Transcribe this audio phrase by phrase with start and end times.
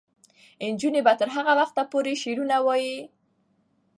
[0.71, 2.97] نجونې به تر هغه وخته پورې شعرونه وايي.